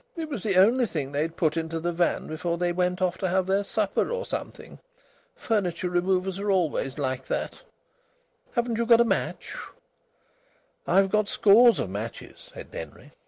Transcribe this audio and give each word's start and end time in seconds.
It 0.17 0.29
was 0.29 0.41
the 0.41 0.55
only 0.55 0.87
thing 0.87 1.11
they 1.11 1.21
had 1.21 1.37
put 1.37 1.55
into 1.55 1.79
the 1.79 1.91
van 1.91 2.25
before 2.25 2.57
they 2.57 2.71
went 2.73 3.03
off 3.03 3.19
to 3.19 3.29
have 3.29 3.45
their 3.45 3.63
supper 3.63 4.09
or 4.09 4.25
something. 4.25 4.79
Furniture 5.35 5.91
removers 5.91 6.39
are 6.39 6.49
always 6.49 6.97
like 6.97 7.27
that. 7.27 7.61
Haven't 8.53 8.79
you 8.79 8.87
got 8.87 8.99
a 8.99 9.03
match?" 9.05 9.55
"I've 10.87 11.11
got 11.11 11.27
scores 11.27 11.77
of 11.77 11.91
matches," 11.91 12.49
said 12.51 12.71
Denry. 12.71 13.11